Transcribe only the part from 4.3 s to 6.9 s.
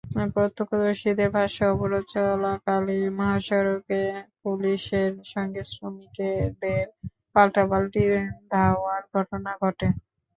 পুলিশের সঙ্গে শ্রমিকদের